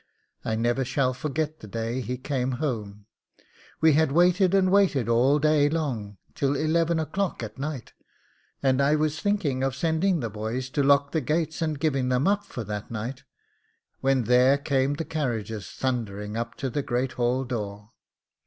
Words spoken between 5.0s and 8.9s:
all day long till eleven o'clock at night, and